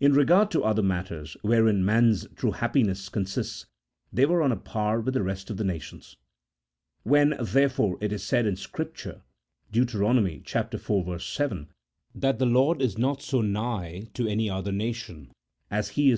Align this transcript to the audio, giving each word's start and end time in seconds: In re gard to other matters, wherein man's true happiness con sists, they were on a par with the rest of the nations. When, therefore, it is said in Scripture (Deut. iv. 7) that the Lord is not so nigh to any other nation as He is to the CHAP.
In 0.00 0.14
re 0.14 0.24
gard 0.24 0.50
to 0.52 0.64
other 0.64 0.82
matters, 0.82 1.36
wherein 1.42 1.84
man's 1.84 2.26
true 2.34 2.52
happiness 2.52 3.10
con 3.10 3.26
sists, 3.26 3.66
they 4.10 4.24
were 4.24 4.42
on 4.42 4.52
a 4.52 4.56
par 4.56 5.02
with 5.02 5.12
the 5.12 5.22
rest 5.22 5.50
of 5.50 5.58
the 5.58 5.64
nations. 5.64 6.16
When, 7.02 7.34
therefore, 7.38 7.98
it 8.00 8.10
is 8.10 8.22
said 8.24 8.46
in 8.46 8.56
Scripture 8.56 9.20
(Deut. 9.70 9.94
iv. 11.14 11.22
7) 11.22 11.68
that 12.14 12.38
the 12.38 12.46
Lord 12.46 12.80
is 12.80 12.96
not 12.96 13.20
so 13.20 13.42
nigh 13.42 14.08
to 14.14 14.26
any 14.26 14.48
other 14.48 14.72
nation 14.72 15.30
as 15.70 15.90
He 15.90 15.90
is 15.90 15.90
to 15.90 15.94
the 15.98 16.04
CHAP. 16.04 16.08